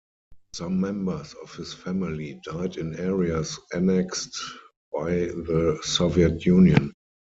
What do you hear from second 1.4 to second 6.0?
of his family died in areas annexed by the